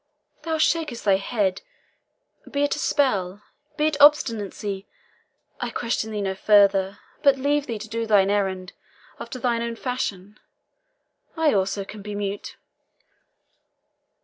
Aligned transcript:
Thou 0.41 0.57
shakest 0.57 1.05
thy 1.05 1.17
head. 1.17 1.61
Be 2.49 2.63
it 2.63 2.75
a 2.75 2.79
spell 2.79 3.43
be 3.77 3.85
it 3.85 4.01
obstinacy, 4.01 4.87
I 5.59 5.69
question 5.69 6.09
thee 6.09 6.21
no 6.23 6.33
further, 6.33 6.97
but 7.21 7.37
leave 7.37 7.67
thee 7.67 7.77
to 7.77 7.87
do 7.87 8.07
thine 8.07 8.31
errand 8.31 8.73
after 9.19 9.37
thine 9.37 9.61
own 9.61 9.75
fashion. 9.75 10.39
I 11.37 11.53
also 11.53 11.85
can 11.85 12.01
be 12.01 12.15
mute." 12.15 12.55